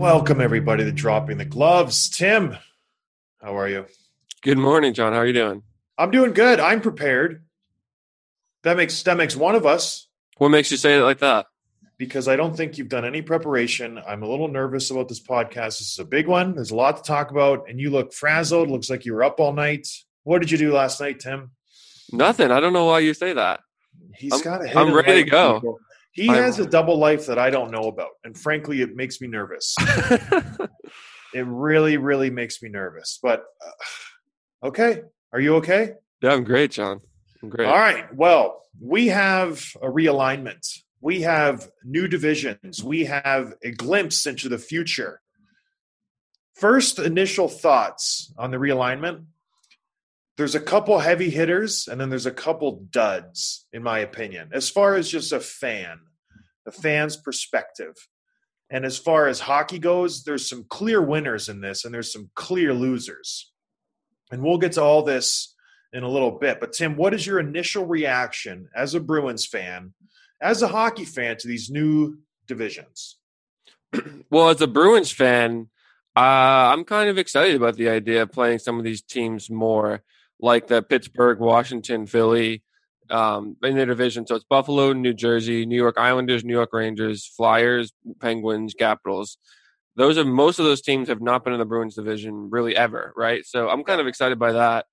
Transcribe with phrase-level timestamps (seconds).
[0.00, 2.08] Welcome everybody to Dropping the Gloves.
[2.08, 2.56] Tim,
[3.42, 3.84] how are you?
[4.40, 5.12] Good morning, John.
[5.12, 5.62] How are you doing?
[5.98, 6.58] I'm doing good.
[6.58, 7.44] I'm prepared.
[8.62, 10.08] That makes that makes one of us.
[10.38, 11.48] What makes you say it like that?
[11.98, 14.00] Because I don't think you've done any preparation.
[14.08, 15.80] I'm a little nervous about this podcast.
[15.80, 16.54] This is a big one.
[16.54, 18.70] There's a lot to talk about, and you look frazzled.
[18.70, 19.86] Looks like you were up all night.
[20.22, 21.50] What did you do last night, Tim?
[22.10, 22.50] Nothing.
[22.50, 23.60] I don't know why you say that.
[24.16, 25.54] He's I'm, got a I'm ready to go.
[25.56, 25.78] People.
[26.12, 29.20] He I'm- has a double life that I don't know about, and frankly, it makes
[29.20, 29.74] me nervous.
[31.34, 33.18] it really, really makes me nervous.
[33.22, 35.92] But uh, okay, are you okay?
[36.22, 37.00] yeah, I'm great, John.
[37.42, 37.66] I'm great.
[37.66, 38.12] All right.
[38.14, 40.66] Well, we have a realignment.
[41.00, 42.84] We have new divisions.
[42.84, 45.20] We have a glimpse into the future.
[46.54, 49.24] First, initial thoughts on the realignment.
[50.40, 54.70] There's a couple heavy hitters, and then there's a couple duds, in my opinion, as
[54.70, 55.98] far as just a fan,
[56.66, 57.94] a fan's perspective.
[58.70, 62.30] And as far as hockey goes, there's some clear winners in this, and there's some
[62.34, 63.52] clear losers.
[64.32, 65.54] And we'll get to all this
[65.92, 66.58] in a little bit.
[66.58, 69.92] But Tim, what is your initial reaction as a Bruins fan,
[70.40, 73.18] as a hockey fan, to these new divisions?
[74.30, 75.68] Well, as a Bruins fan,
[76.16, 76.20] uh,
[76.72, 80.02] I'm kind of excited about the idea of playing some of these teams more,
[80.42, 82.62] like the Pittsburgh, Washington, Philly,
[83.10, 84.26] um, in the division.
[84.26, 89.36] So it's Buffalo, New Jersey, New York Islanders, New York Rangers, Flyers, Penguins, Capitals.
[89.96, 93.12] Those are most of those teams have not been in the Bruins division really ever,
[93.16, 93.44] right?
[93.44, 94.86] So I'm kind of excited by that.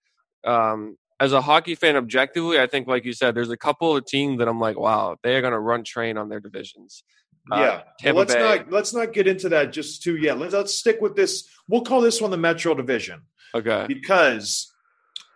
[0.44, 4.06] Um, as a hockey fan, objectively, I think, like you said, there's a couple of
[4.06, 7.03] teams that I'm like, wow, they are going to run train on their divisions.
[7.52, 8.41] Uh, yeah, Well, let's Bay.
[8.41, 10.38] not let's not get into that just too yet.
[10.38, 11.47] Let's, let's stick with this.
[11.68, 13.22] We'll call this one the Metro Division
[13.56, 13.85] Okay.
[13.88, 14.72] because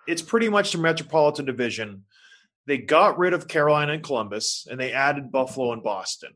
[0.07, 2.06] it's pretty much the Metropolitan Division.
[2.67, 6.31] They got rid of Carolina and Columbus, and they added Buffalo and Boston.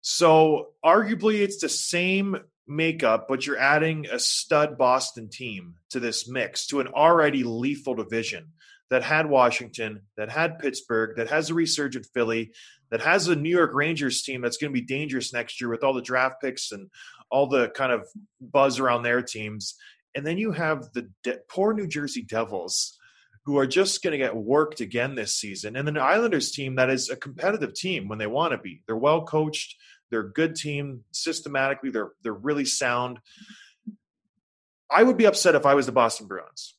[0.00, 2.36] So arguably, it's the same
[2.66, 7.94] makeup, but you're adding a stud Boston team to this mix to an already lethal
[7.94, 8.52] division
[8.90, 12.52] that had Washington, that had Pittsburgh, that has a resurgent Philly,
[12.90, 15.82] that has a New York Rangers team that's going to be dangerous next year with
[15.82, 16.90] all the draft picks and
[17.30, 18.06] all the kind of
[18.40, 19.76] buzz around their teams.
[20.14, 22.98] And then you have the de- poor New Jersey Devils
[23.44, 25.74] who are just going to get worked again this season.
[25.76, 28.82] And then the Islanders team that is a competitive team when they want to be.
[28.86, 29.76] They're well coached,
[30.10, 33.18] they're a good team systematically, they're they're really sound.
[34.90, 36.76] I would be upset if I was the Boston Bruins.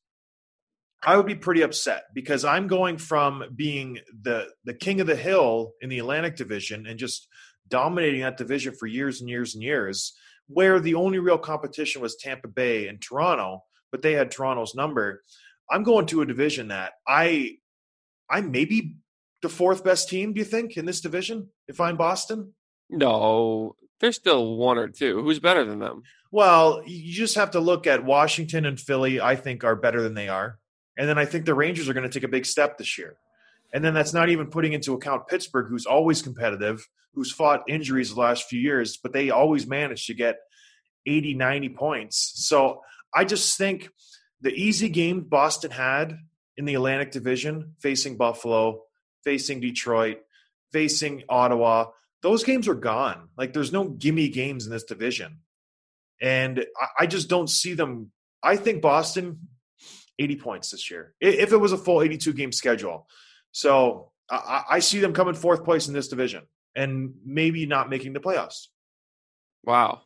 [1.05, 5.15] I would be pretty upset because I'm going from being the the king of the
[5.15, 7.27] hill in the Atlantic Division and just
[7.67, 10.13] dominating that division for years and years and years,
[10.47, 15.23] where the only real competition was Tampa Bay and Toronto, but they had Toronto's number.
[15.69, 17.57] I'm going to a division that I
[18.29, 18.97] I may be
[19.41, 22.53] the fourth best team, do you think, in this division if I'm Boston?
[22.89, 25.21] No, there's still one or two.
[25.21, 26.03] Who's better than them?
[26.31, 30.13] Well, you just have to look at Washington and Philly, I think, are better than
[30.13, 30.57] they are.
[30.97, 33.15] And then I think the Rangers are going to take a big step this year.
[33.73, 38.13] And then that's not even putting into account Pittsburgh, who's always competitive, who's fought injuries
[38.13, 40.37] the last few years, but they always manage to get
[41.05, 42.33] 80, 90 points.
[42.35, 42.81] So
[43.13, 43.89] I just think
[44.41, 46.17] the easy game Boston had
[46.55, 48.83] in the Atlantic Division, facing Buffalo,
[49.23, 50.19] facing Detroit,
[50.71, 51.87] facing Ottawa,
[52.21, 53.29] those games are gone.
[53.37, 55.39] Like there's no gimme games in this division.
[56.21, 56.65] And
[56.97, 58.11] I just don't see them.
[58.41, 59.47] I think Boston,
[60.19, 63.07] 80 points this year, if it was a full 82 game schedule.
[63.53, 66.43] So I, I see them coming fourth place in this division
[66.75, 68.67] and maybe not making the playoffs.
[69.63, 70.01] Wow.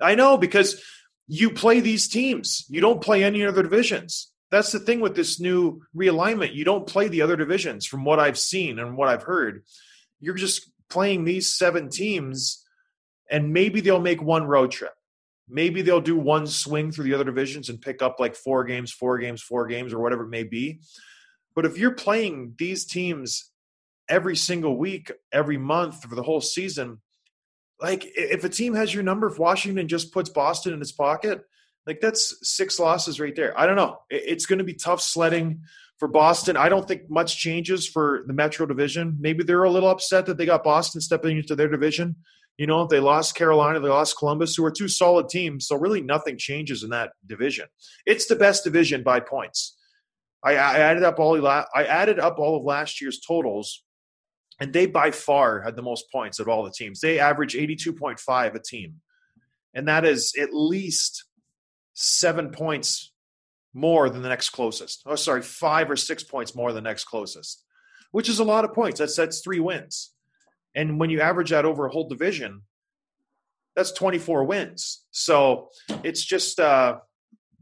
[0.00, 0.82] I know because
[1.26, 4.32] you play these teams, you don't play any other divisions.
[4.50, 6.54] That's the thing with this new realignment.
[6.54, 9.62] You don't play the other divisions from what I've seen and what I've heard.
[10.20, 12.66] You're just playing these seven teams,
[13.30, 14.92] and maybe they'll make one road trip.
[15.48, 18.90] Maybe they'll do one swing through the other divisions and pick up like four games,
[18.90, 20.80] four games, four games, or whatever it may be.
[21.60, 23.50] But if you're playing these teams
[24.08, 27.02] every single week, every month for the whole season,
[27.78, 31.42] like if a team has your number, if Washington just puts Boston in its pocket,
[31.86, 33.52] like that's six losses right there.
[33.60, 33.98] I don't know.
[34.08, 35.60] It's going to be tough sledding
[35.98, 36.56] for Boston.
[36.56, 39.18] I don't think much changes for the Metro division.
[39.20, 42.16] Maybe they're a little upset that they got Boston stepping into their division.
[42.56, 45.66] You know, they lost Carolina, they lost Columbus, who are two solid teams.
[45.66, 47.66] So really, nothing changes in that division.
[48.06, 49.76] It's the best division by points.
[50.42, 53.82] I, I added up all I added up all of last year's totals,
[54.58, 57.00] and they by far had the most points of all the teams.
[57.00, 59.00] They average eighty two point five a team,
[59.74, 61.24] and that is at least
[61.94, 63.12] seven points
[63.74, 65.02] more than the next closest.
[65.06, 67.62] Oh, sorry, five or six points more than the next closest,
[68.10, 68.98] which is a lot of points.
[68.98, 70.12] That's that's three wins.
[70.74, 72.62] And when you average that over a whole division,
[73.74, 75.04] that's 24 wins.
[75.10, 75.70] So
[76.02, 76.98] it's just uh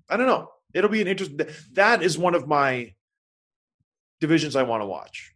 [0.09, 0.51] I don't know.
[0.75, 1.41] It'll be an interesting
[1.73, 2.95] that is one of my
[4.21, 5.33] divisions I want to watch.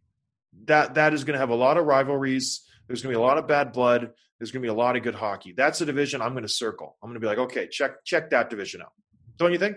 [0.65, 2.63] That that is going to have a lot of rivalries.
[2.87, 4.11] There's going to be a lot of bad blood.
[4.39, 5.55] There's going to be a lot of good hockey.
[5.57, 6.97] That's a division I'm going to circle.
[7.03, 8.93] I'm going to be like, okay, check check that division out.
[9.39, 9.77] Don't you think?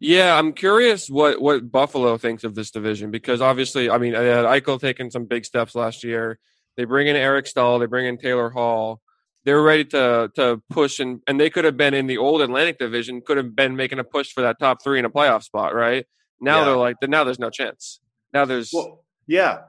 [0.00, 4.28] Yeah, I'm curious what what Buffalo thinks of this division because obviously, I mean, they
[4.28, 6.38] had Eichel taking some big steps last year.
[6.76, 9.00] They bring in Eric Staal, they bring in Taylor Hall.
[9.48, 12.78] They're ready to to push and and they could have been in the old Atlantic
[12.78, 15.74] division, could have been making a push for that top three in a playoff spot,
[15.74, 16.04] right?
[16.38, 16.64] Now yeah.
[16.66, 18.00] they're like, now there's no chance.
[18.34, 19.60] Now there's well, yeah.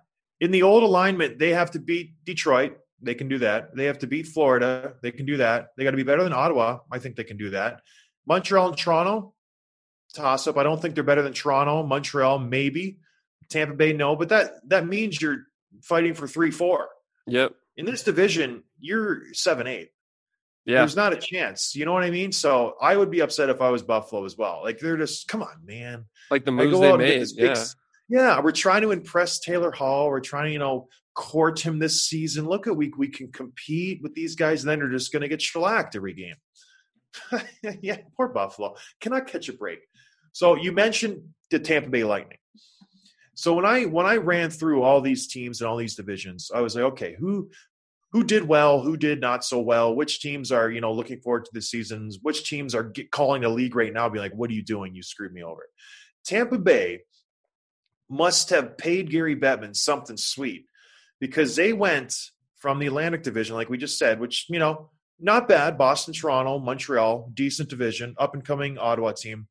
[0.41, 2.73] In the old alignment, they have to beat Detroit.
[3.01, 3.73] They can do that.
[3.73, 4.95] They have to beat Florida.
[5.01, 5.69] They can do that.
[5.77, 6.79] They got to be better than Ottawa.
[6.91, 7.79] I think they can do that.
[8.27, 9.33] Montreal and Toronto,
[10.13, 10.57] toss up.
[10.57, 12.99] I don't think they're better than Toronto, Montreal, maybe.
[13.49, 14.17] Tampa Bay, no.
[14.17, 15.43] But that that means you're
[15.83, 16.89] fighting for three, four.
[17.27, 17.53] Yep.
[17.79, 19.89] In this division, you're seven, eight.
[20.65, 20.79] Yeah.
[20.79, 21.75] There's not a chance.
[21.77, 22.33] You know what I mean?
[22.33, 24.59] So I would be upset if I was Buffalo as well.
[24.61, 26.05] Like they're just, come on, man.
[26.29, 27.27] Like the moves they made.
[27.35, 27.53] Yeah.
[27.53, 27.57] Big,
[28.09, 28.41] yeah.
[28.41, 30.09] We're trying to impress Taylor Hall.
[30.09, 32.47] We're trying to, you know, court him this season.
[32.49, 35.41] Look at we we can compete with these guys, and then they're just gonna get
[35.41, 36.35] shellacked every game.
[37.81, 38.75] yeah, poor Buffalo.
[38.99, 39.79] Cannot catch a break.
[40.33, 42.37] So you mentioned the Tampa Bay Lightning.
[43.39, 46.59] So when I when I ran through all these teams and all these divisions, I
[46.59, 47.49] was like, okay, who
[48.11, 51.45] who did well, who did not so well, which teams are you know looking forward
[51.45, 54.49] to the seasons, which teams are get, calling the league right now, be like, what
[54.49, 54.95] are you doing?
[54.95, 55.61] You screwed me over.
[56.25, 57.01] Tampa Bay
[58.09, 60.65] must have paid Gary Bettman something sweet
[61.19, 62.15] because they went
[62.57, 64.89] from the Atlantic Division, like we just said, which you know
[65.19, 65.77] not bad.
[65.77, 69.47] Boston, Toronto, Montreal, decent division, up and coming Ottawa team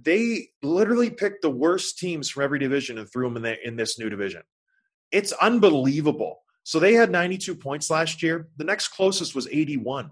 [0.00, 3.76] they literally picked the worst teams from every division and threw them in, the, in
[3.76, 4.42] this new division.
[5.12, 6.40] It's unbelievable.
[6.64, 8.48] So they had 92 points last year.
[8.56, 10.10] The next closest was 81.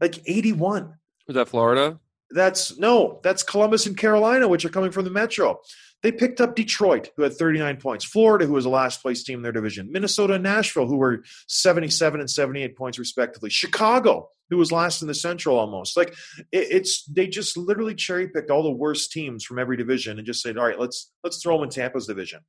[0.00, 0.94] Like 81.
[1.26, 1.98] Was that Florida?
[2.30, 5.60] That's no, that's Columbus and Carolina, which are coming from the Metro.
[6.02, 9.40] They picked up Detroit, who had 39 points, Florida, who was the last place team
[9.40, 14.56] in their division, Minnesota and Nashville, who were 77 and 78 points respectively, Chicago, who
[14.56, 15.96] was last in the Central almost.
[15.96, 16.14] Like
[16.52, 20.26] it, it's they just literally cherry picked all the worst teams from every division and
[20.26, 22.40] just said, all right, let's let's throw them in Tampa's division.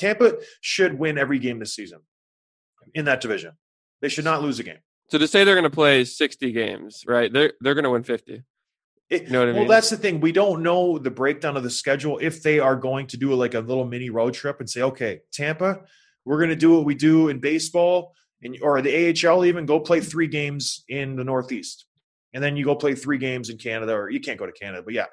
[0.00, 2.00] Tampa should win every game this season
[2.94, 3.52] in that division.
[4.00, 4.78] They should not lose a game.
[5.10, 7.32] So to say they're going to play 60 games, right?
[7.32, 8.42] They're they're going to win 50.
[9.10, 9.60] It, you know what I mean?
[9.60, 10.20] Well, that's the thing.
[10.20, 13.54] We don't know the breakdown of the schedule if they are going to do like
[13.54, 15.80] a little mini road trip and say, okay, Tampa,
[16.26, 19.80] we're going to do what we do in baseball and or the AHL even go
[19.80, 21.86] play three games in the Northeast,
[22.32, 24.82] and then you go play three games in Canada, or you can't go to Canada,
[24.82, 25.06] but yeah,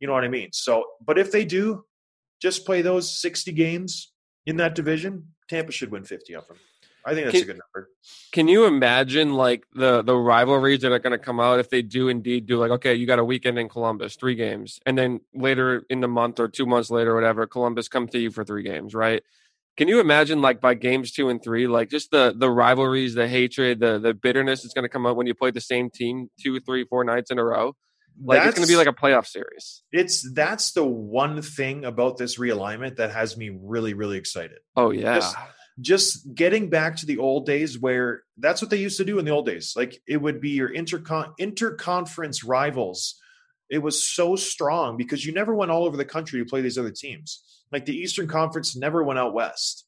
[0.00, 0.50] you know what I mean.
[0.52, 1.84] So, but if they do,
[2.40, 4.12] just play those sixty games
[4.46, 6.56] in that division, Tampa should win fifty of them.
[7.06, 7.90] I think that's can, a good number.
[8.32, 11.82] Can you imagine like the the rivalries that are going to come out if they
[11.82, 15.20] do indeed do like okay, you got a weekend in Columbus, three games, and then
[15.34, 18.62] later in the month or two months later, whatever, Columbus come to you for three
[18.62, 19.22] games, right?
[19.76, 23.28] Can you imagine, like by games two and three, like just the the rivalries, the
[23.28, 26.30] hatred, the the bitterness is going to come up when you play the same team
[26.40, 27.74] two, three, four nights in a row?
[28.22, 29.82] Like that's, it's going to be like a playoff series.
[29.90, 34.58] It's that's the one thing about this realignment that has me really, really excited.
[34.76, 35.20] Oh yeah.
[35.80, 39.24] Just getting back to the old days where that's what they used to do in
[39.24, 39.74] the old days.
[39.76, 43.20] Like it would be your intercon interconference rivals.
[43.70, 46.78] It was so strong because you never went all over the country to play these
[46.78, 47.42] other teams.
[47.72, 49.86] Like the Eastern Conference never went out west.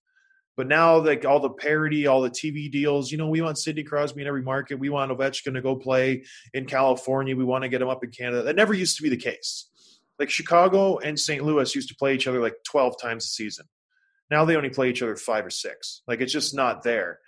[0.56, 3.82] But now, like all the parity, all the TV deals, you know, we want Sidney
[3.82, 4.78] Crosby in every market.
[4.78, 6.24] We want Ovechkin to go play
[6.54, 7.36] in California.
[7.36, 8.42] We want to get him up in Canada.
[8.42, 9.68] That never used to be the case.
[10.18, 11.44] Like Chicago and St.
[11.44, 13.66] Louis used to play each other like 12 times a season.
[14.30, 16.02] Now they only play each other five or six.
[16.06, 17.20] Like it's just not there.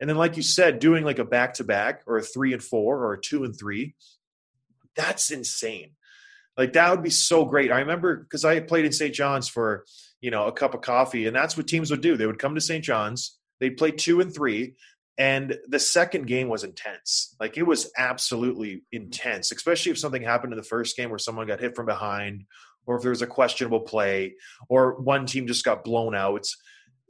[0.00, 2.62] And then, like you said, doing like a back to back or a three and
[2.62, 3.94] four or a two and three,
[4.94, 5.92] that's insane.
[6.56, 7.70] Like that would be so great.
[7.70, 9.14] I remember because I played in St.
[9.14, 9.84] John's for,
[10.20, 12.16] you know, a cup of coffee, and that's what teams would do.
[12.16, 12.84] They would come to St.
[12.84, 14.74] John's, they'd play two and three,
[15.18, 17.34] and the second game was intense.
[17.40, 21.46] Like it was absolutely intense, especially if something happened in the first game where someone
[21.46, 22.44] got hit from behind
[22.86, 24.34] or if there was a questionable play
[24.68, 26.46] or one team just got blown out.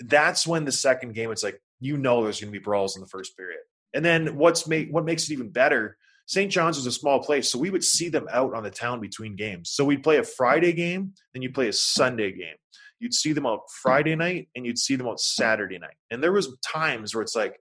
[0.00, 3.02] That's when the second game, it's like, you know, there's going to be brawls in
[3.02, 3.61] the first period.
[3.95, 6.50] And then what's made, what makes it even better, St.
[6.50, 9.37] John's is a small place, so we would see them out on the town between
[9.37, 9.71] games.
[9.71, 12.56] So we'd play a Friday game, then you'd play a Sunday game.
[12.99, 15.95] You'd see them out Friday night, and you'd see them out Saturday night.
[16.11, 17.61] And there was times where it's like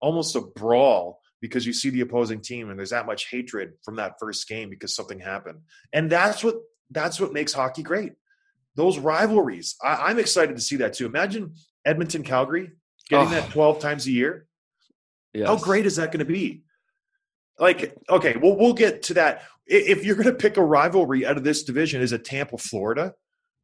[0.00, 3.96] almost a brawl because you see the opposing team, and there's that much hatred from
[3.96, 5.60] that first game because something happened.
[5.92, 6.56] And that's what
[6.92, 8.12] that's what makes hockey great.
[8.74, 9.76] Those rivalries.
[9.82, 11.06] I, am excited to see that too.
[11.06, 12.70] Imagine Edmonton, Calgary
[13.08, 13.30] getting oh.
[13.30, 14.46] that 12 times a year.
[15.34, 15.48] Yes.
[15.48, 16.62] How great is that going to be?
[17.58, 19.42] Like, okay, well, we'll get to that.
[19.66, 23.14] If you're going to pick a rivalry out of this division, is it Tampa, Florida?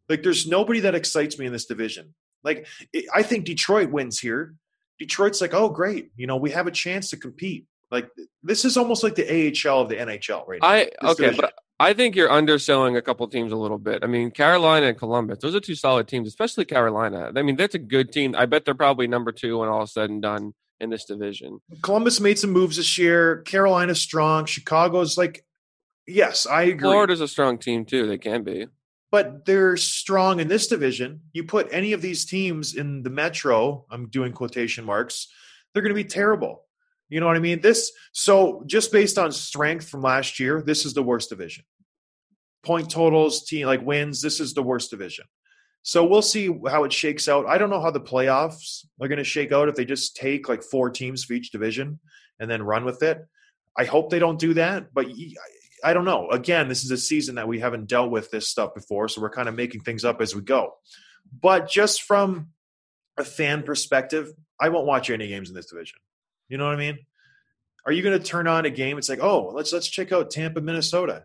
[0.08, 2.14] Like, there's nobody that excites me in this division.
[2.44, 2.66] Like,
[3.14, 4.54] I think Detroit wins here.
[4.99, 6.11] Detroit's like, oh, great.
[6.16, 7.66] You know, we have a chance to compete.
[7.90, 8.08] Like,
[8.42, 10.68] this is almost like the AHL of the NHL right now.
[10.68, 11.40] I, okay, division.
[11.40, 14.02] but I think you're underselling a couple teams a little bit.
[14.02, 17.30] I mean, Carolina and Columbus, those are two solid teams, especially Carolina.
[17.35, 18.35] I mean, that's a good team.
[18.37, 21.61] I bet they're probably number two when all is said and done in this division.
[21.82, 23.42] Columbus made some moves this year.
[23.42, 24.44] Carolina's strong.
[24.44, 25.44] Chicago's like,
[26.06, 26.88] yes, I agree.
[26.88, 28.08] Florida's a strong team too.
[28.08, 28.66] They can be.
[29.11, 31.20] But they're strong in this division.
[31.32, 35.28] You put any of these teams in the Metro, I'm doing quotation marks,
[35.73, 36.64] they're going to be terrible.
[37.09, 37.61] You know what I mean?
[37.61, 41.65] This so just based on strength from last year, this is the worst division.
[42.62, 45.25] Point totals, team like wins, this is the worst division.
[45.83, 47.47] So we'll see how it shakes out.
[47.47, 50.49] I don't know how the playoffs are going to shake out if they just take
[50.49, 51.99] like four teams for each division
[52.38, 53.27] and then run with it.
[53.77, 55.07] I hope they don't do that, but
[55.85, 56.29] I don't know.
[56.31, 59.31] Again, this is a season that we haven't dealt with this stuff before, so we're
[59.31, 60.75] kind of making things up as we go.
[61.41, 62.49] But just from
[63.17, 65.99] a fan perspective, I won't watch any games in this division.
[66.49, 66.99] You know what I mean?
[67.87, 68.99] Are you going to turn on a game?
[68.99, 71.25] It's like, oh, let's let's check out Tampa, Minnesota.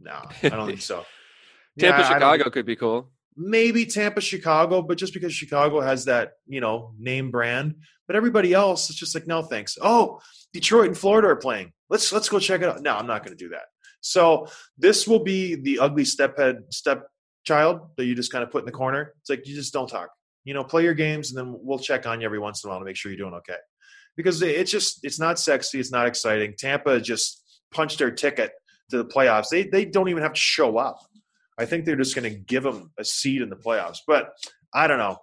[0.00, 1.04] No, I don't think so.
[1.78, 3.10] Tampa, yeah, Chicago could be cool.
[3.36, 8.52] Maybe Tampa, Chicago, but just because Chicago has that, you know, name brand, but everybody
[8.52, 9.78] else, it's just like, no, thanks.
[9.80, 10.20] Oh,
[10.52, 11.72] Detroit and Florida are playing.
[11.88, 12.82] Let's let's go check it out.
[12.82, 13.66] No, I'm not going to do that.
[14.00, 14.48] So
[14.78, 18.72] this will be the ugly stephead stepchild that you just kind of put in the
[18.72, 19.14] corner.
[19.20, 20.10] It's like you just don't talk.
[20.44, 22.70] You know, play your games, and then we'll check on you every once in a
[22.70, 23.58] while to make sure you're doing okay
[24.16, 26.54] because it's just it's not sexy, it's not exciting.
[26.56, 28.52] Tampa just punched their ticket
[28.90, 29.48] to the playoffs.
[29.48, 31.00] They they don't even have to show up.
[31.58, 33.98] I think they're just going to give them a seat in the playoffs.
[34.06, 34.30] But
[34.72, 35.18] I don't know.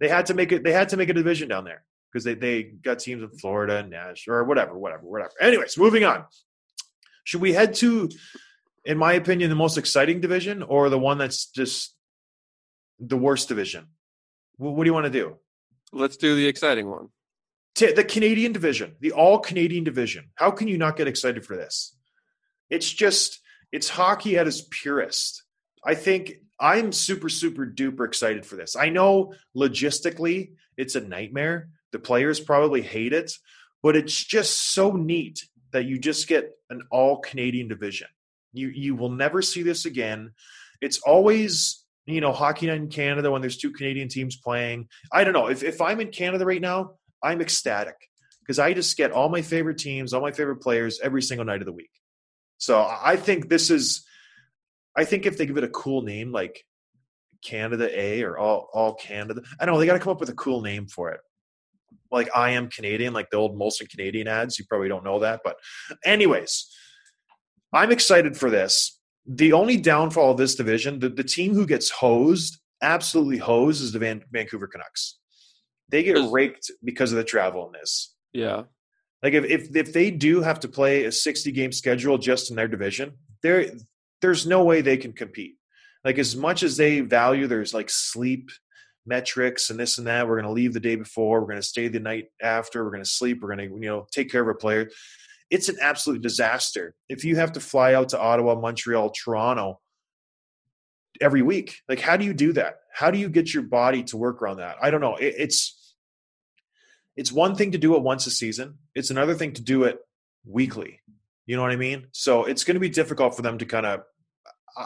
[0.00, 0.64] They had to make it.
[0.64, 3.78] They had to make a division down there because they they got teams in Florida
[3.78, 5.32] and Nash or whatever, whatever, whatever.
[5.40, 6.24] Anyways, moving on.
[7.24, 8.08] Should we head to,
[8.84, 11.94] in my opinion, the most exciting division or the one that's just
[12.98, 13.88] the worst division?
[14.56, 15.36] What do you want to do?
[15.92, 17.08] Let's do the exciting one
[17.74, 20.30] the Canadian division, the all Canadian division.
[20.34, 21.94] How can you not get excited for this?
[22.70, 23.40] It's just,
[23.72, 25.44] it's hockey at its purest.
[25.84, 28.76] I think I'm super, super duper excited for this.
[28.76, 31.68] I know logistically it's a nightmare.
[31.92, 33.32] The players probably hate it,
[33.82, 38.08] but it's just so neat that you just get an all Canadian division.
[38.52, 40.32] You you will never see this again.
[40.80, 44.88] It's always you know hockey night in Canada when there's two Canadian teams playing.
[45.12, 47.96] I don't know if if I'm in Canada right now, I'm ecstatic
[48.40, 51.60] because I just get all my favorite teams, all my favorite players every single night
[51.60, 51.90] of the week.
[52.56, 54.04] So I think this is,
[54.96, 56.64] I think if they give it a cool name like
[57.44, 59.80] Canada A or all all Canada, I don't know.
[59.80, 61.20] They got to come up with a cool name for it.
[62.10, 64.58] Like I am Canadian, like the old Molson Canadian ads.
[64.58, 65.56] You probably don't know that, but
[66.04, 66.66] anyways,
[67.72, 68.98] I'm excited for this.
[69.26, 73.92] The only downfall of this division, the, the team who gets hosed, absolutely hosed, is
[73.92, 75.18] the Van, Vancouver Canucks
[75.90, 78.14] they get raked because of the travel in this.
[78.32, 78.64] Yeah.
[79.22, 82.56] Like if, if if they do have to play a 60 game schedule just in
[82.56, 83.70] their division, there
[84.20, 85.56] there's no way they can compete.
[86.04, 88.50] Like as much as they value there's like sleep
[89.06, 91.62] metrics and this and that, we're going to leave the day before, we're going to
[91.62, 94.42] stay the night after, we're going to sleep, we're going to you know take care
[94.42, 94.94] of our players.
[95.50, 99.80] It's an absolute disaster if you have to fly out to Ottawa, Montreal, Toronto
[101.20, 101.78] every week.
[101.88, 102.80] Like how do you do that?
[102.92, 104.76] How do you get your body to work around that?
[104.80, 105.16] I don't know.
[105.16, 105.77] It, it's
[107.18, 108.78] it's one thing to do it once a season.
[108.94, 109.98] It's another thing to do it
[110.46, 111.00] weekly.
[111.46, 112.06] You know what I mean?
[112.12, 114.02] So it's going to be difficult for them to kind of.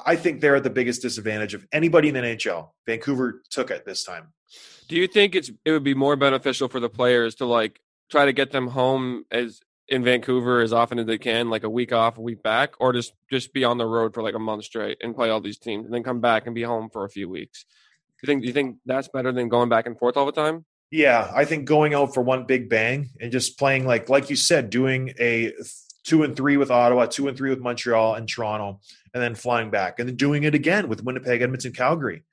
[0.07, 2.71] I think they're at the biggest disadvantage of anybody in the NHL.
[2.87, 4.33] Vancouver took it this time.
[4.89, 8.25] Do you think it's it would be more beneficial for the players to like try
[8.25, 11.93] to get them home as in Vancouver as often as they can, like a week
[11.93, 14.65] off, a week back, or just just be on the road for like a month
[14.65, 17.11] straight and play all these teams and then come back and be home for a
[17.11, 17.65] few weeks?
[17.65, 20.33] Do you think do you think that's better than going back and forth all the
[20.33, 20.65] time?
[20.93, 24.37] Yeah, I think going out for one big bang and just playing like like you
[24.37, 25.53] said, doing a
[26.05, 28.79] two and three with Ottawa, two and three with Montreal and Toronto,
[29.15, 32.25] and then flying back, and then doing it again with Winnipeg, Edmonton, Calgary.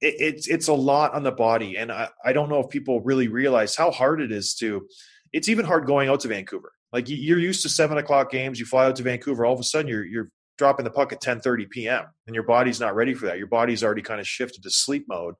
[0.00, 3.02] It, it's it's a lot on the body, and I, I don't know if people
[3.02, 4.88] really realize how hard it is to.
[5.34, 6.72] It's even hard going out to Vancouver.
[6.90, 9.60] Like you- you're used to seven o'clock games, you fly out to Vancouver, all of
[9.60, 12.06] a sudden you're you're dropping the puck at ten thirty p.m.
[12.26, 13.36] and your body's not ready for that.
[13.36, 15.34] Your body's already kind of shifted to sleep mode.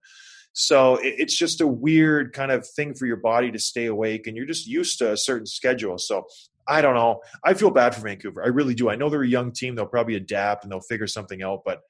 [0.55, 4.27] So it, it's just a weird kind of thing for your body to stay awake,
[4.27, 5.99] and you're just used to a certain schedule.
[5.99, 6.27] So
[6.67, 7.21] I don't know.
[7.45, 8.43] I feel bad for Vancouver.
[8.43, 8.89] I really do.
[8.89, 9.75] I know they're a young team.
[9.75, 11.63] They'll probably adapt and they'll figure something out.
[11.65, 11.83] But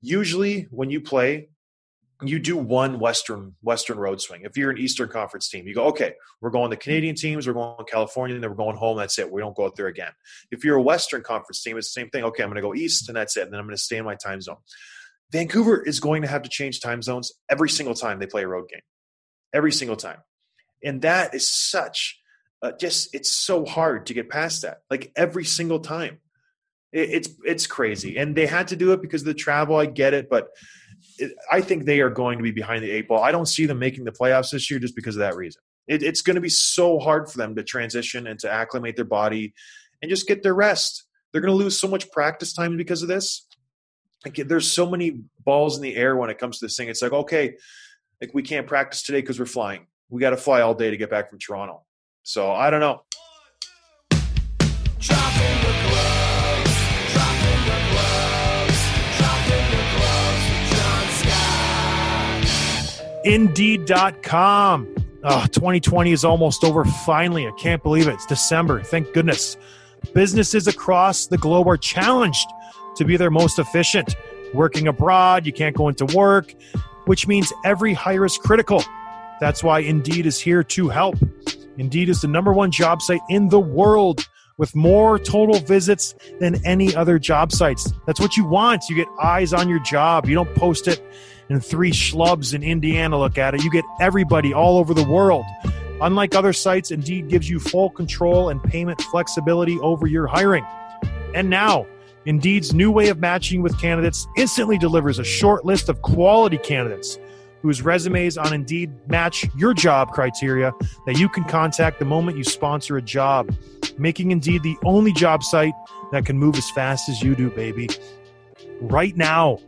[0.00, 1.50] usually when you play,
[2.22, 4.42] you do one Western Western road swing.
[4.44, 7.54] If you're an Eastern Conference team, you go, okay, we're going to Canadian teams, we're
[7.54, 8.98] going to California, and then we're going home.
[8.98, 9.30] That's it.
[9.30, 10.12] We don't go out there again.
[10.50, 12.24] If you're a Western Conference team, it's the same thing.
[12.24, 13.44] Okay, I'm going to go East, and that's it.
[13.44, 14.58] And then I'm going to stay in my time zone.
[15.32, 18.48] Vancouver is going to have to change time zones every single time they play a
[18.48, 18.80] road game.
[19.52, 20.18] Every single time.
[20.82, 22.20] And that is such
[22.62, 24.78] uh, just it's so hard to get past that.
[24.90, 26.18] Like every single time.
[26.92, 28.16] It, it's it's crazy.
[28.16, 30.48] And they had to do it because of the travel, I get it, but
[31.18, 33.22] it, I think they are going to be behind the eight ball.
[33.22, 35.62] I don't see them making the playoffs this year just because of that reason.
[35.86, 39.04] It, it's going to be so hard for them to transition and to acclimate their
[39.04, 39.54] body
[40.02, 41.04] and just get their rest.
[41.32, 43.46] They're going to lose so much practice time because of this.
[44.24, 46.88] Like, there's so many balls in the air when it comes to this thing.
[46.88, 47.56] It's like, okay,
[48.20, 49.86] like we can't practice today because we're flying.
[50.10, 51.84] We got to fly all day to get back from Toronto.
[52.22, 53.02] So I don't know.
[63.24, 64.94] Indeed.com.
[65.22, 66.84] Oh, ah, 2020 is almost over.
[66.84, 68.14] Finally, I can't believe it.
[68.14, 68.82] It's December.
[68.82, 69.58] Thank goodness.
[70.14, 72.46] Businesses across the globe are challenged
[72.96, 74.16] to be their most efficient.
[74.54, 76.54] Working abroad, you can't go into work,
[77.06, 78.82] which means every hire is critical.
[79.40, 81.16] That's why Indeed is here to help.
[81.78, 86.64] Indeed is the number one job site in the world with more total visits than
[86.66, 87.92] any other job sites.
[88.06, 88.90] That's what you want.
[88.90, 90.26] You get eyes on your job.
[90.26, 91.02] You don't post it
[91.50, 93.64] and three schlubs in Indiana look at it.
[93.64, 95.44] You get everybody all over the world.
[96.00, 100.64] Unlike other sites, Indeed gives you full control and payment flexibility over your hiring.
[101.34, 101.86] And now,
[102.26, 107.18] Indeed's new way of matching with candidates instantly delivers a short list of quality candidates
[107.62, 110.72] whose resumes on Indeed match your job criteria
[111.06, 113.54] that you can contact the moment you sponsor a job,
[113.98, 115.74] making Indeed the only job site
[116.12, 117.88] that can move as fast as you do, baby.
[118.80, 119.58] Right now,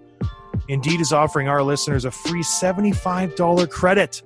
[0.69, 4.23] Indeed is offering our listeners a free $75 credit.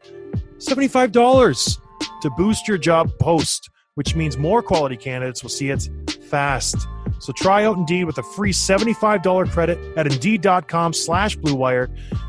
[0.59, 1.81] $75
[2.23, 5.89] to boost your job post, which means more quality candidates will see it
[6.29, 6.77] fast.
[7.19, 11.89] So try out Indeed with a free $75 credit at Indeed.com slash BlueWire.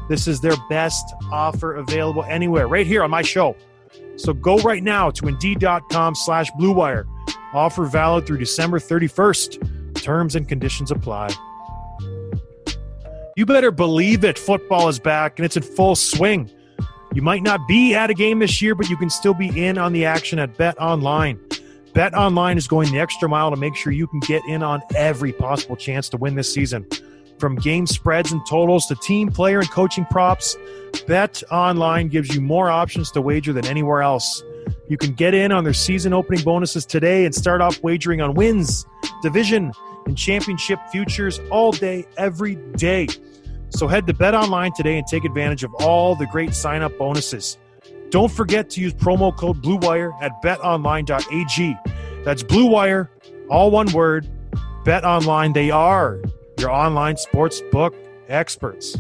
[0.10, 3.56] This is their best offer available anywhere, right here on my show.
[4.16, 7.06] So go right now to Indeed.com slash BlueWire.
[7.54, 9.94] Offer valid through December 31st.
[10.02, 11.30] Terms and conditions apply.
[13.36, 14.40] You better believe it.
[14.40, 16.50] Football is back and it's in full swing.
[17.14, 19.78] You might not be at a game this year, but you can still be in
[19.78, 21.40] on the action at Bet Online.
[21.98, 24.84] Bet Online is going the extra mile to make sure you can get in on
[24.94, 26.86] every possible chance to win this season.
[27.40, 30.56] From game spreads and totals to team, player, and coaching props,
[31.08, 34.44] Bet Online gives you more options to wager than anywhere else.
[34.88, 38.36] You can get in on their season opening bonuses today and start off wagering on
[38.36, 38.86] wins,
[39.24, 39.72] division,
[40.06, 43.08] and championship futures all day, every day.
[43.70, 46.96] So head to Bet Online today and take advantage of all the great sign up
[47.00, 47.58] bonuses.
[48.10, 51.78] Don't forget to use promo code BLUEWIRE at betonline.ag.
[52.24, 53.10] That's BLUEWIRE,
[53.50, 54.30] all one word.
[54.86, 56.22] Bet online, they are
[56.60, 57.94] your online sports book
[58.30, 58.98] experts.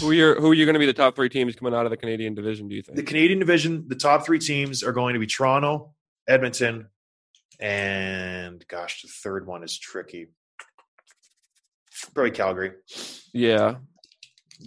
[0.00, 1.90] Who are who are you going to be the top three teams coming out of
[1.90, 2.68] the Canadian division?
[2.68, 5.94] Do you think the Canadian division, the top three teams are going to be Toronto,
[6.28, 6.88] Edmonton,
[7.62, 10.28] and gosh, the third one is tricky.
[12.14, 12.72] Probably Calgary.
[13.32, 13.76] Yeah,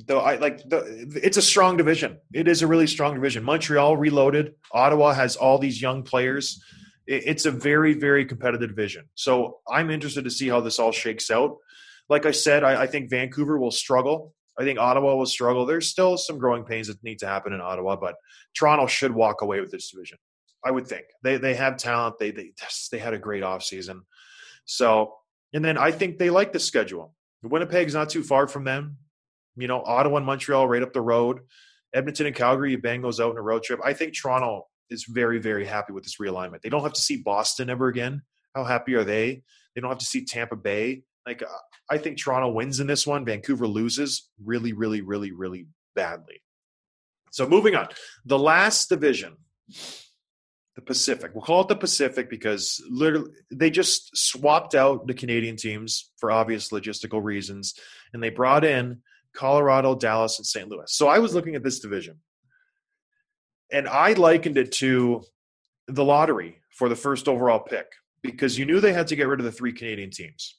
[0.07, 2.17] Though I like the it's a strong division.
[2.33, 3.43] It is a really strong division.
[3.43, 4.55] Montreal reloaded.
[4.71, 6.61] Ottawa has all these young players.
[7.07, 9.05] It's a very, very competitive division.
[9.13, 11.57] So I'm interested to see how this all shakes out.
[12.09, 14.33] Like I said, I, I think Vancouver will struggle.
[14.57, 15.65] I think Ottawa will struggle.
[15.65, 18.15] There's still some growing pains that need to happen in Ottawa, but
[18.55, 20.17] Toronto should walk away with this division.
[20.65, 22.19] I would think they they have talent.
[22.19, 22.51] They they
[22.91, 24.01] they had a great offseason.
[24.65, 25.13] So
[25.53, 27.13] and then I think they like the schedule.
[27.43, 28.97] Winnipeg's not too far from them.
[29.55, 31.41] You know, Ottawa and Montreal right up the road.
[31.93, 33.79] Edmonton and Calgary, you bang those out in a road trip.
[33.83, 36.61] I think Toronto is very, very happy with this realignment.
[36.61, 38.21] They don't have to see Boston ever again.
[38.53, 39.43] How happy are they?
[39.73, 41.03] They don't have to see Tampa Bay.
[41.25, 41.47] Like, uh,
[41.89, 43.23] I think Toronto wins in this one.
[43.23, 46.41] Vancouver loses really, really, really, really badly.
[47.31, 47.87] So moving on,
[48.25, 49.37] the last division,
[50.75, 51.31] the Pacific.
[51.33, 56.31] We'll call it the Pacific because literally they just swapped out the Canadian teams for
[56.31, 57.75] obvious logistical reasons,
[58.13, 59.01] and they brought in
[59.33, 60.69] Colorado, Dallas, and St.
[60.69, 60.91] Louis.
[60.91, 62.19] So I was looking at this division,
[63.71, 65.23] and I likened it to
[65.87, 67.87] the lottery for the first overall pick
[68.21, 70.57] because you knew they had to get rid of the three Canadian teams.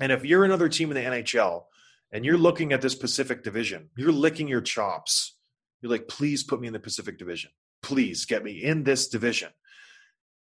[0.00, 1.64] And if you're another team in the NHL
[2.12, 5.36] and you're looking at this Pacific division, you're licking your chops.
[5.80, 7.50] You're like, please put me in the Pacific division.
[7.82, 9.50] Please get me in this division.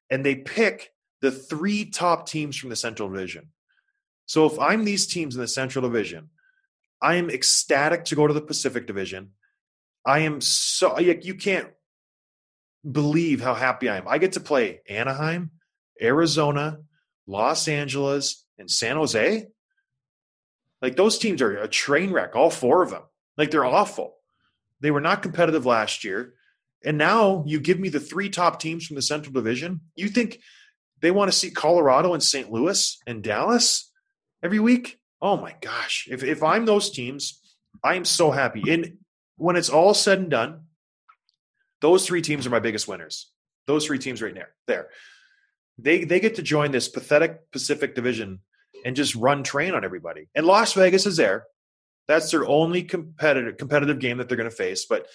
[0.09, 3.49] And they pick the three top teams from the Central Division.
[4.25, 6.29] So if I'm these teams in the Central Division,
[7.01, 9.31] I am ecstatic to go to the Pacific Division.
[10.05, 11.69] I am so like you can't
[12.89, 14.07] believe how happy I am.
[14.07, 15.51] I get to play Anaheim,
[16.01, 16.79] Arizona,
[17.27, 19.47] Los Angeles, and San Jose.
[20.81, 23.03] Like those teams are a train wreck, all four of them.
[23.37, 24.15] Like they're awful.
[24.79, 26.33] They were not competitive last year.
[26.83, 29.81] And now you give me the three top teams from the Central Division.
[29.95, 30.39] You think
[31.01, 32.51] they want to see Colorado and St.
[32.51, 33.91] Louis and Dallas
[34.43, 34.99] every week?
[35.21, 36.07] Oh my gosh.
[36.09, 37.39] If if I'm those teams,
[37.83, 38.63] I am so happy.
[38.71, 38.97] And
[39.37, 40.61] when it's all said and done,
[41.81, 43.31] those three teams are my biggest winners.
[43.67, 44.53] Those three teams right there.
[44.67, 44.89] There.
[45.77, 48.39] They they get to join this pathetic Pacific division
[48.85, 50.27] and just run train on everybody.
[50.33, 51.45] And Las Vegas is there.
[52.07, 55.07] That's their only competitive competitive game that they're going to face, but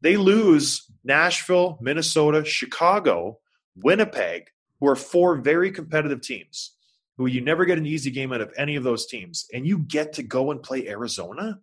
[0.00, 3.38] they lose Nashville, Minnesota, Chicago,
[3.76, 6.72] Winnipeg, who are four very competitive teams.
[7.18, 9.78] Who you never get an easy game out of any of those teams, and you
[9.78, 11.60] get to go and play Arizona,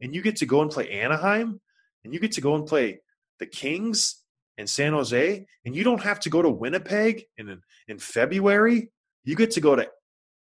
[0.00, 1.60] and you get to go and play Anaheim,
[2.04, 3.00] and you get to go and play
[3.40, 4.22] the Kings
[4.58, 8.92] and San Jose, and you don't have to go to Winnipeg in in February.
[9.24, 9.90] You get to go to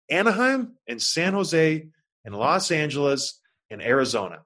[0.09, 1.87] Anaheim and San Jose
[2.23, 3.39] and Los Angeles
[3.69, 4.43] and Arizona.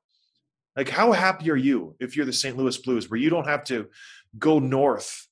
[0.80, 2.56] Like, how happy are you if you're the St.
[2.56, 3.88] Louis Blues, where you don't have to
[4.38, 5.28] go north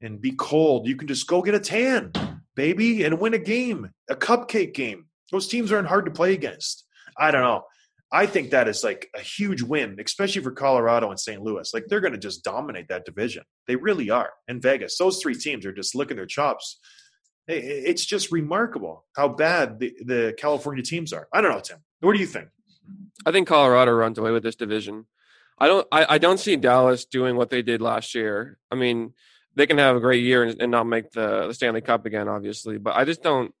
[0.00, 0.86] and be cold?
[0.86, 2.12] You can just go get a tan,
[2.54, 5.06] baby, and win a game, a cupcake game.
[5.32, 6.84] Those teams aren't hard to play against.
[7.18, 7.64] I don't know.
[8.12, 11.42] I think that is like a huge win, especially for Colorado and St.
[11.42, 11.68] Louis.
[11.74, 13.42] Like, they're going to just dominate that division.
[13.66, 14.30] They really are.
[14.46, 16.78] And Vegas, those three teams are just licking their chops.
[17.48, 21.26] It- It's just remarkable how bad the, the California teams are.
[21.32, 21.78] I don't know, Tim.
[22.02, 22.46] What do you think?
[23.24, 25.06] I think Colorado runs away with this division.
[25.58, 25.86] I don't.
[25.92, 28.58] I, I don't see Dallas doing what they did last year.
[28.70, 29.12] I mean,
[29.54, 32.28] they can have a great year and, and not make the, the Stanley Cup again,
[32.28, 32.78] obviously.
[32.78, 33.54] But I just don't.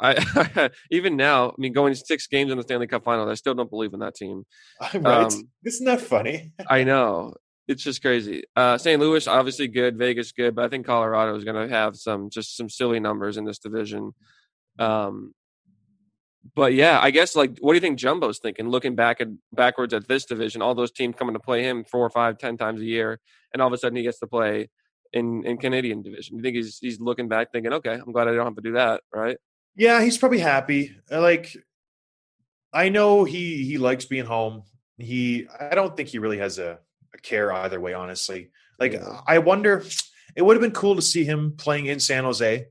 [0.00, 1.50] I even now.
[1.50, 4.00] I mean, going six games in the Stanley Cup Finals, I still don't believe in
[4.00, 4.44] that team.
[4.94, 5.32] right?
[5.32, 6.52] Um, Isn't that funny?
[6.68, 7.34] I know
[7.68, 8.44] it's just crazy.
[8.54, 9.00] Uh, St.
[9.00, 12.56] Louis obviously good, Vegas good, but I think Colorado is going to have some just
[12.56, 14.14] some silly numbers in this division.
[14.78, 15.34] Um,
[16.54, 18.68] but yeah, I guess like, what do you think Jumbo's thinking?
[18.68, 22.04] Looking back and backwards at this division, all those teams coming to play him four,
[22.04, 23.20] or five, ten times a year,
[23.52, 24.68] and all of a sudden he gets to play
[25.12, 26.36] in in Canadian division.
[26.36, 28.72] You think he's he's looking back thinking, okay, I'm glad I don't have to do
[28.72, 29.38] that, right?
[29.76, 30.96] Yeah, he's probably happy.
[31.10, 31.56] Uh, Like,
[32.72, 34.62] I know he he likes being home.
[34.98, 36.78] He, I don't think he really has a,
[37.14, 37.92] a care either way.
[37.94, 38.94] Honestly, like,
[39.26, 39.84] I wonder.
[40.34, 42.66] It would have been cool to see him playing in San Jose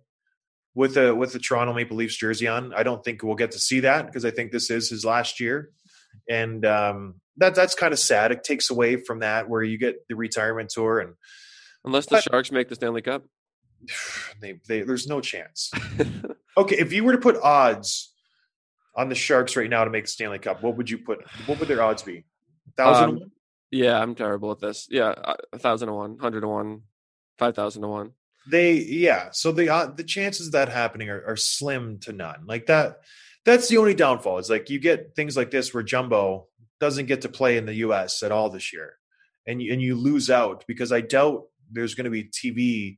[0.75, 2.73] with a with the Toronto Maple Leafs jersey on.
[2.73, 5.39] I don't think we'll get to see that because I think this is his last
[5.39, 5.71] year,
[6.29, 8.31] and um, that that's kind of sad.
[8.31, 11.13] It takes away from that where you get the retirement tour and
[11.83, 13.23] Unless the But- Sharks make the Stanley Cup.
[14.41, 15.71] they, they there's no chance.
[16.57, 18.13] Okay, if you were to put odds
[18.95, 21.19] on the Sharks right now to make the Stanley Cup, what would you put?
[21.47, 22.23] What would their odds be?
[22.77, 23.23] Thousand.
[23.23, 23.31] Um,
[23.71, 24.87] Yeah, I'm terrible at this.
[24.89, 26.83] Yeah, a- a thousand to one, hundred to one,
[27.37, 28.11] five thousand to one.
[28.49, 29.29] They yeah.
[29.31, 32.45] So the uh, the chances of that happening are, are slim to none.
[32.45, 33.01] Like that.
[33.45, 34.39] That's the only downfall.
[34.39, 36.47] Is like you get things like this where Jumbo
[36.79, 38.23] doesn't get to play in the U.S.
[38.23, 38.93] at all this year,
[39.45, 42.97] and you, and you lose out because I doubt there's going to be TV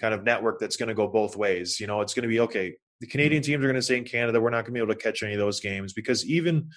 [0.00, 1.80] kind of network that's going to go both ways.
[1.80, 2.74] You know, it's going to be okay.
[3.00, 4.40] The Canadian teams are going to say in Canada.
[4.40, 6.70] We're not going to be able to catch any of those games because even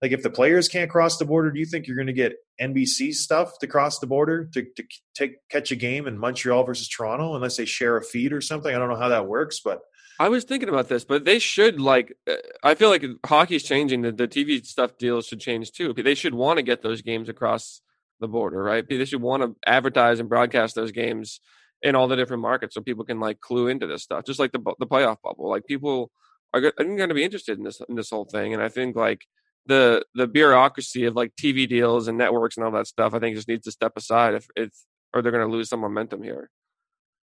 [0.00, 2.36] like if the players can't cross the border, do you think you're going to get
[2.60, 4.84] NBC stuff to cross the border to, to
[5.14, 8.74] take catch a game in Montreal versus Toronto unless they share a feed or something?
[8.74, 9.80] I don't know how that works, but
[10.20, 12.16] I was thinking about this, but they should like.
[12.28, 14.02] uh, I feel like hockey's changing.
[14.02, 15.92] The, the TV stuff deals should change too.
[15.92, 17.80] They should want to get those games across
[18.20, 18.88] the border, right?
[18.88, 21.40] They should want to advertise and broadcast those games
[21.82, 24.24] in all the different markets so people can like clue into this stuff.
[24.24, 26.10] Just like the the playoff bubble, like people
[26.52, 28.96] are go- going to be interested in this in this whole thing, and I think
[28.96, 29.24] like
[29.68, 33.36] the the bureaucracy of like TV deals and networks and all that stuff, I think
[33.36, 36.50] just needs to step aside if it's or they're going to lose some momentum here.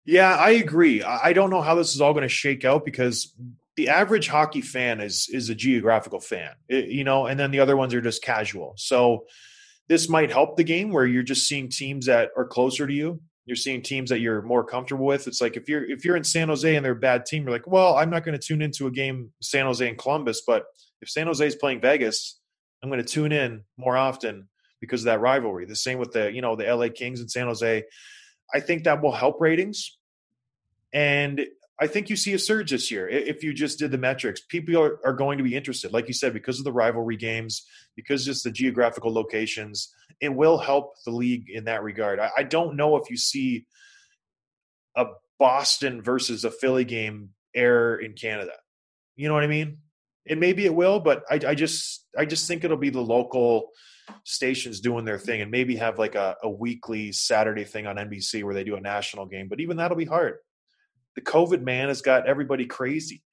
[0.05, 1.03] Yeah, I agree.
[1.03, 3.33] I don't know how this is all going to shake out because
[3.77, 7.59] the average hockey fan is is a geographical fan, It- you know, and then the
[7.59, 8.73] other ones are just casual.
[8.77, 9.25] So
[9.87, 13.21] this might help the game where you're just seeing teams that are closer to you.
[13.45, 15.27] You're seeing teams that you're more comfortable with.
[15.27, 17.51] It's like if you're if you're in San Jose and they're a bad team, you're
[17.51, 20.65] like, well, I'm not going to tune into a game San Jose and Columbus, but
[21.01, 22.39] if San Jose is playing Vegas,
[22.81, 24.47] I'm going to tune in more often
[24.79, 25.65] because of that rivalry.
[25.65, 27.83] The same with the you know the LA Kings and San Jose.
[28.53, 29.97] I think that will help ratings.
[30.93, 31.45] And
[31.79, 34.41] I think you see a surge this year if you just did the metrics.
[34.41, 37.65] People are, are going to be interested, like you said, because of the rivalry games,
[37.95, 39.93] because just the geographical locations.
[40.19, 42.19] It will help the league in that regard.
[42.19, 43.65] I, I don't know if you see
[44.95, 45.05] a
[45.39, 48.53] Boston versus a Philly game air in Canada.
[49.15, 49.79] You know what I mean?
[50.29, 53.69] And maybe it will, but I, I just I just think it'll be the local
[54.23, 58.43] stations doing their thing and maybe have like a, a weekly Saturday thing on NBC
[58.43, 59.47] where they do a national game.
[59.47, 60.35] But even that'll be hard.
[61.15, 63.23] The COVID man has got everybody crazy.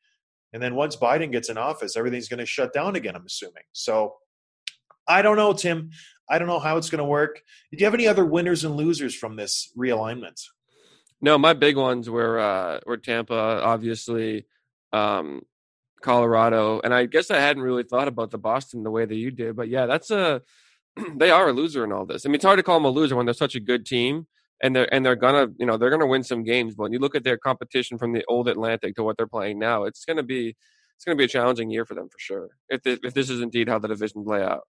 [0.53, 3.65] And then once Biden gets in office, everything's going to shut down again, I'm assuming.
[3.73, 4.15] So
[5.07, 5.91] I don't know, Tim.
[6.31, 7.41] I don't know how it's going to work.
[7.71, 10.41] Do you have any other winners and losers from this realignment?
[11.21, 14.47] No, my big ones were uh were Tampa, obviously,
[14.93, 15.43] um,
[16.03, 19.31] Colorado, and I guess I hadn't really thought about the Boston the way that you
[19.31, 20.43] did, but yeah, that's a
[21.17, 22.25] they are a loser in all this.
[22.25, 24.27] I mean, it's hard to call them a loser when they're such a good team
[24.63, 26.75] and they're and they're gonna you know they're gonna win some games.
[26.75, 29.59] But when you look at their competition from the old Atlantic to what they're playing
[29.59, 30.57] now, it's gonna be
[30.97, 32.49] it's gonna be a challenging year for them for sure.
[32.69, 34.67] If this, if this is indeed how the division play out.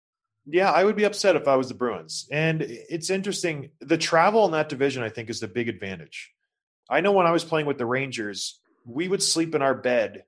[0.45, 2.27] Yeah, I would be upset if I was the Bruins.
[2.33, 3.71] And it's interesting.
[3.81, 6.33] The travel in that division, I think, is the big advantage.
[6.91, 10.25] I know when I was playing with the Rangers, we would sleep in our bed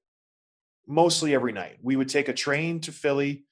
[0.87, 1.79] mostly every night.
[1.83, 3.45] We would take a train to Philly.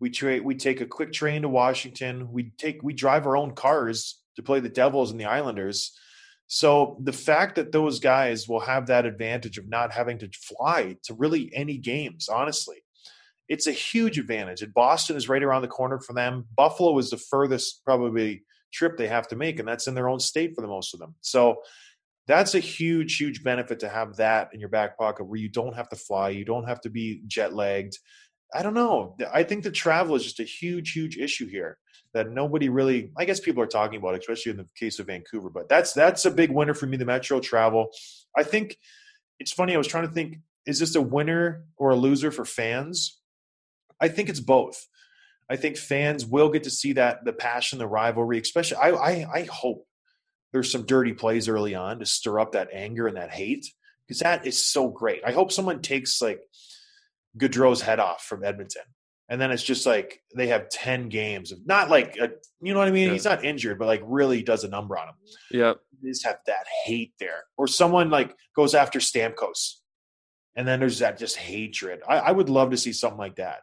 [0.00, 2.32] We tra- we take a quick train to Washington.
[2.32, 5.98] We take we drive our own cars to play the Devils and the Islanders.
[6.46, 10.96] So the fact that those guys will have that advantage of not having to fly
[11.04, 12.82] to really any games, honestly,
[13.48, 14.62] it's a huge advantage.
[14.62, 16.46] And Boston is right around the corner for them.
[16.56, 20.20] Buffalo is the furthest probably trip they have to make, and that's in their own
[20.20, 21.14] state for the most of them.
[21.20, 21.62] So
[22.28, 25.74] that's a huge, huge benefit to have that in your back pocket where you don't
[25.74, 27.98] have to fly, you don't have to be jet lagged.
[28.54, 29.16] I don't know.
[29.32, 31.78] I think the travel is just a huge, huge issue here
[32.12, 35.48] that nobody really I guess people are talking about, especially in the case of Vancouver.
[35.48, 37.88] But that's that's a big winner for me, the metro travel.
[38.36, 38.76] I think
[39.40, 42.44] it's funny, I was trying to think, is this a winner or a loser for
[42.44, 43.18] fans?
[44.00, 44.86] I think it's both.
[45.50, 49.26] I think fans will get to see that the passion, the rivalry, especially I I,
[49.32, 49.87] I hope
[50.52, 53.66] there's some dirty plays early on to stir up that anger and that hate
[54.06, 55.22] because that is so great.
[55.24, 56.40] I hope someone takes like
[57.36, 58.82] Gaudreau's head off from Edmonton.
[59.30, 62.30] And then it's just like they have 10 games of not like, a,
[62.62, 63.08] you know what I mean?
[63.08, 63.12] Yeah.
[63.12, 65.14] He's not injured, but like really does a number on him.
[65.50, 65.74] Yeah.
[66.02, 67.44] They just have that hate there.
[67.58, 69.74] Or someone like goes after Stamkos.
[70.56, 72.00] And then there's that just hatred.
[72.08, 73.60] I, I would love to see something like that.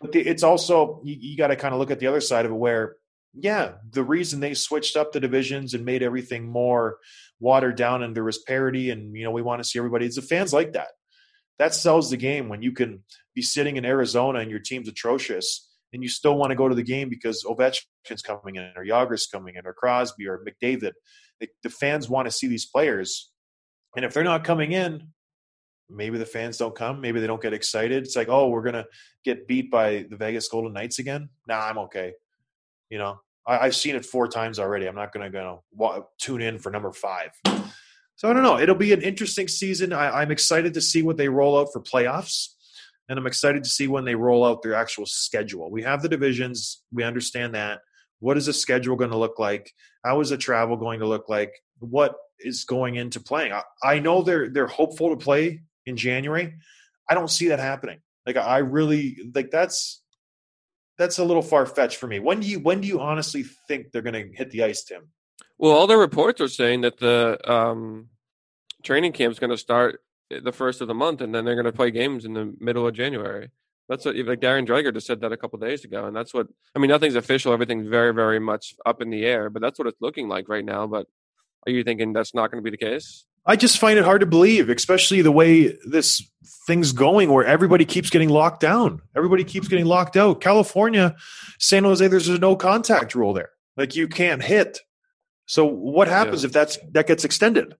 [0.00, 2.44] But the, it's also, you, you got to kind of look at the other side
[2.44, 2.96] of it where,
[3.40, 6.98] yeah, the reason they switched up the divisions and made everything more
[7.40, 10.16] watered down and there was parity and, you know, we want to see everybody, it's
[10.16, 10.88] the fans like that
[11.58, 13.02] that sells the game when you can
[13.34, 16.74] be sitting in Arizona and your team's atrocious and you still want to go to
[16.74, 20.92] the game because Ovechkin's coming in or Jagr's coming in or Crosby or McDavid.
[21.40, 23.30] The, fans want to see these players.
[23.96, 25.08] And if they're not coming in,
[25.88, 27.00] maybe the fans don't come.
[27.00, 28.04] Maybe they don't get excited.
[28.04, 28.86] It's like, oh, we're to
[29.24, 31.30] get beat by the Vegas Golden Knights again.
[31.46, 32.12] Nah, I'm okay.
[32.90, 34.86] You know, I, I've seen it four times already.
[34.86, 37.30] I'm not going to wa- tune in for number five.
[38.16, 38.58] So I don't know.
[38.58, 39.92] It'll be an interesting season.
[39.92, 42.48] I, I'm excited to see what they roll out for playoffs,
[43.08, 45.70] and I'm excited to see when they roll out their actual schedule.
[45.70, 46.82] We have the divisions.
[46.92, 47.80] We understand that.
[48.20, 49.72] What is the schedule going to look like?
[50.04, 51.52] How is the travel going to look like?
[51.78, 53.52] What is going into playing?
[53.52, 56.54] I, I know they're they're hopeful to play in January.
[57.08, 58.00] I don't see that happening.
[58.26, 60.02] Like I really like that's
[60.98, 62.18] that's a little far fetched for me.
[62.18, 65.08] When do you when do you honestly think they're going to hit the ice, Tim?
[65.56, 68.08] Well, all the reports are saying that the um,
[68.82, 71.72] training camp's going to start the first of the month, and then they're going to
[71.72, 73.50] play games in the middle of January.
[73.88, 76.48] That's what like Darren Dreger just said that a couple days ago, and that's what
[76.74, 76.90] I mean.
[76.90, 79.48] Nothing's official; everything's very, very much up in the air.
[79.48, 80.86] But that's what it's looking like right now.
[80.86, 81.06] But
[81.66, 83.24] are you thinking that's not going to be the case?
[83.48, 86.22] I just find it hard to believe, especially the way this
[86.66, 89.00] thing's going, where everybody keeps getting locked down.
[89.16, 90.40] Everybody keeps getting locked out.
[90.42, 91.16] California,
[91.58, 93.48] San Jose, there's a no contact rule there.
[93.76, 94.80] Like you can't hit.
[95.46, 96.48] So what happens Yeah.
[96.48, 97.74] if that's that gets extended?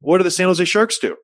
[0.00, 1.16] What do the San Jose Sharks do?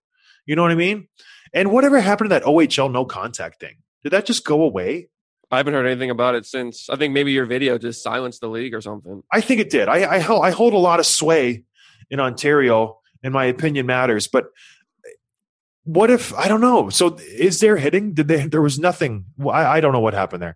[0.47, 1.09] You know what I mean?
[1.55, 3.77] And whatever happened to that OHL no contact thing?
[4.03, 5.09] Did that just go away?
[5.51, 6.91] I haven't heard anything about it since.
[6.91, 9.23] I think maybe your video just silenced the league or something.
[9.33, 9.89] I think it did.
[9.89, 11.63] I I, I hold a lot of sway
[12.11, 14.29] in Ontario, and my opinion matters.
[14.29, 14.47] But
[15.83, 16.91] what if I don't know?
[16.91, 18.15] So is there hitting?
[18.15, 18.47] Did they?
[18.47, 19.25] There was nothing.
[19.41, 20.55] I, I don't know what happened there.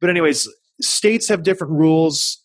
[0.00, 0.48] But anyways,
[0.82, 2.42] states have different rules.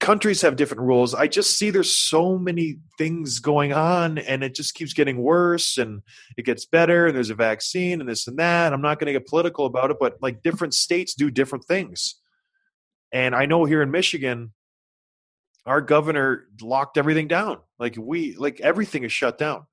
[0.00, 1.14] Countries have different rules.
[1.14, 5.78] I just see there's so many things going on, and it just keeps getting worse,
[5.78, 6.02] and
[6.36, 7.06] it gets better.
[7.06, 8.72] And there's a vaccine, and this and that.
[8.72, 12.16] I'm not going to get political about it, but like different states do different things.
[13.12, 14.52] And I know here in Michigan,
[15.64, 17.58] our governor locked everything down.
[17.80, 19.66] Like we, like everything is shut down.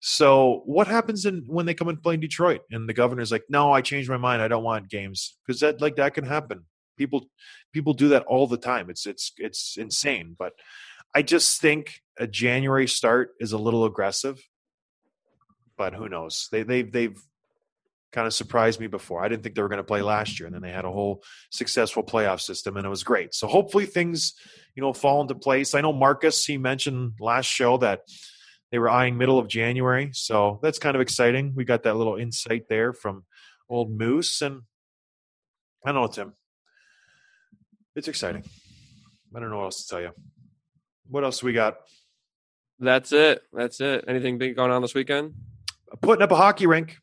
[0.00, 3.44] So what happens in when they come and play in Detroit and the governor's like,
[3.48, 4.42] no, I changed my mind.
[4.42, 6.66] I don't want games because that like that can happen.
[6.98, 7.30] People,
[7.72, 8.90] people do that all the time.
[8.90, 10.36] It's it's it's insane.
[10.38, 10.52] But
[11.14, 14.42] I just think a January start is a little aggressive.
[15.78, 16.48] But who knows?
[16.52, 17.18] They they they've
[18.14, 19.22] kind of surprised me before.
[19.22, 20.90] I didn't think they were going to play last year, and then they had a
[20.90, 23.34] whole successful playoff system, and it was great.
[23.34, 24.34] So hopefully things,
[24.74, 25.74] you know, fall into place.
[25.74, 28.02] I know Marcus he mentioned last show that
[28.70, 31.52] they were eyeing middle of January, so that's kind of exciting.
[31.56, 33.24] We got that little insight there from
[33.68, 34.62] old Moose, and
[35.84, 36.34] I don't know, Tim.
[37.96, 38.44] It's exciting.
[39.36, 40.12] I don't know what else to tell you.
[41.08, 41.78] What else we got?
[42.78, 43.42] That's it.
[43.52, 44.04] That's it.
[44.06, 45.34] Anything big going on this weekend?
[46.00, 46.98] Putting up a hockey rink.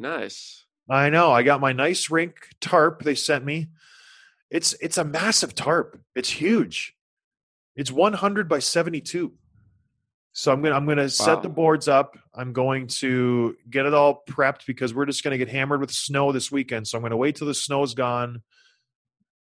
[0.00, 0.64] Nice.
[0.88, 1.30] I know.
[1.30, 3.68] I got my nice rink tarp they sent me.
[4.50, 6.00] It's it's a massive tarp.
[6.16, 6.96] It's huge.
[7.76, 9.32] It's 100 by 72.
[10.32, 12.18] So I'm gonna I'm gonna set the boards up.
[12.34, 16.32] I'm going to get it all prepped because we're just gonna get hammered with snow
[16.32, 16.88] this weekend.
[16.88, 18.42] So I'm gonna wait till the snow's gone.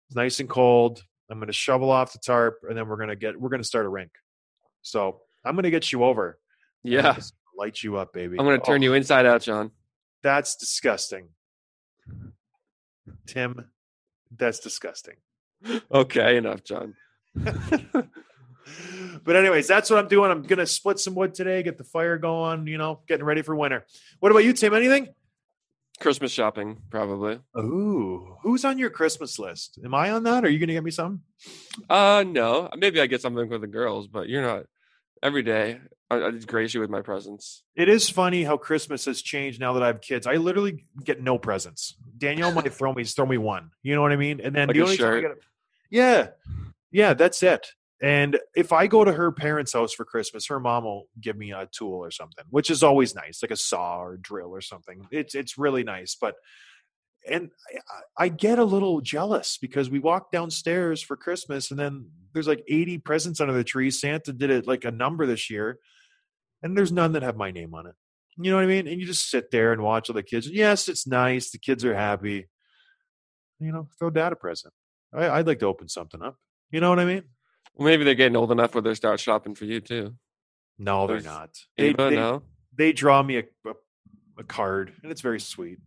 [0.08, 1.02] It's nice and cold.
[1.30, 3.88] I'm gonna shovel off the tarp and then we're gonna get we're gonna start a
[3.90, 4.10] rink.
[4.82, 6.38] So I'm gonna get you over.
[6.82, 7.16] Yeah.
[7.56, 8.36] light you up, baby.
[8.38, 8.84] I'm going to turn Oh.
[8.84, 9.72] you inside out, John.
[10.22, 11.28] That's disgusting.
[13.26, 13.70] Tim,
[14.36, 15.16] that's disgusting.
[15.92, 16.94] Okay, enough, John.
[17.34, 20.30] but anyways, that's what I'm doing.
[20.30, 23.54] I'm gonna split some wood today, get the fire going, you know, getting ready for
[23.54, 23.84] winter.
[24.20, 24.74] What about you, Tim?
[24.74, 25.08] Anything?
[26.00, 27.40] Christmas shopping, probably.
[27.58, 29.78] Ooh, who's on your Christmas list?
[29.84, 30.44] Am I on that?
[30.44, 31.20] Are you gonna get me something?
[31.88, 32.68] Uh, no.
[32.76, 34.64] Maybe I get something for the girls, but you're not.
[35.22, 37.62] Every day, I, I grace you with my presence.
[37.76, 40.26] It is funny how Christmas has changed now that I have kids.
[40.26, 41.94] I literally get no presents.
[42.16, 43.70] Danielle might throw me throw me one.
[43.82, 44.40] You know what I mean?
[44.42, 45.22] And then Like the only time I shirt?
[45.22, 45.40] get a-
[45.90, 46.28] yeah,
[46.90, 47.66] yeah, that's it.
[48.00, 51.50] And if I go to her parents' house for Christmas, her mom will give me
[51.52, 55.06] a tool or something, which is always nice, like a saw or drill or something.
[55.10, 56.36] It's it's really nice, but
[57.28, 57.50] and
[58.18, 62.48] I, I get a little jealous because we walk downstairs for Christmas and then there's
[62.48, 63.90] like 80 presents under the tree.
[63.90, 65.78] Santa did it like a number this year,
[66.62, 67.94] and there's none that have my name on it.
[68.36, 68.86] You know what I mean?
[68.86, 70.48] And you just sit there and watch all the kids.
[70.48, 71.50] Yes, it's nice.
[71.50, 72.46] The kids are happy.
[73.58, 74.72] You know, throw dad a present.
[75.12, 76.36] I, I'd like to open something up.
[76.70, 77.24] You know what I mean?
[77.74, 80.14] Well, maybe they're getting old enough where they start shopping for you too.
[80.78, 81.50] No, they're There's not.
[81.76, 82.42] They, they, no.
[82.76, 83.74] they draw me a, a,
[84.38, 85.78] a card, and it's very sweet,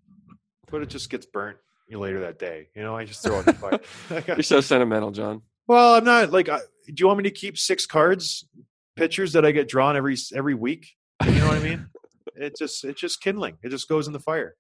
[0.72, 1.58] but it just gets burnt
[1.90, 2.70] later that day.
[2.76, 4.24] You know, I just throw it in the fire.
[4.36, 5.42] You're so sentimental, John.
[5.68, 6.50] well, I'm not like.
[6.50, 8.48] I, do you want me to keep six cards,
[8.96, 10.92] pictures that I get drawn every every week?
[11.26, 11.88] You know what I mean?
[12.34, 13.58] It just it's just kindling.
[13.62, 14.56] It just goes in the fire.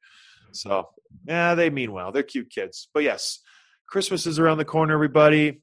[0.52, 0.90] So
[1.26, 2.12] yeah, they mean well.
[2.12, 2.90] They're cute kids.
[2.94, 3.40] But yes,
[3.88, 4.94] Christmas is around the corner.
[4.94, 5.62] Everybody,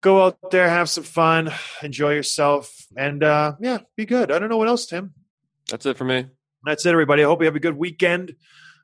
[0.00, 1.52] go out there, have some fun,
[1.82, 4.30] enjoy yourself, and uh, yeah, be good.
[4.30, 5.12] I don't know what else, Tim.
[5.68, 6.26] That's it for me.
[6.64, 7.22] That's it, everybody.
[7.22, 8.36] I hope you have a good weekend.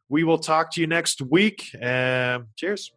[0.08, 1.74] We will talk to you next week.
[1.80, 2.92] Um, cheers.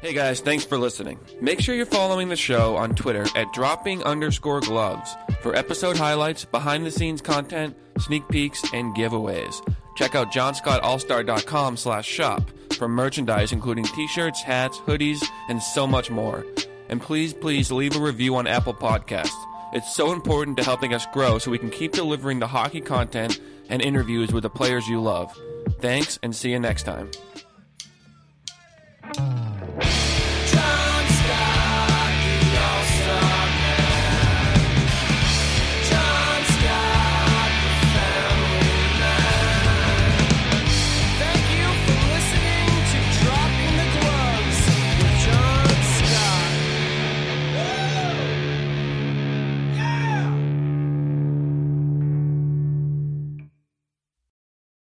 [0.00, 1.18] Hey guys, thanks for listening.
[1.40, 6.44] Make sure you're following the show on Twitter at dropping underscore gloves for episode highlights,
[6.44, 9.56] behind the scenes content, sneak peeks, and giveaways.
[9.96, 16.46] Check out johnscottallstar.com slash shop for merchandise including t-shirts, hats, hoodies, and so much more.
[16.88, 19.36] And please, please leave a review on Apple Podcasts.
[19.72, 23.40] It's so important to helping us grow so we can keep delivering the hockey content
[23.68, 25.36] and interviews with the players you love.
[25.80, 27.10] Thanks and see you next time.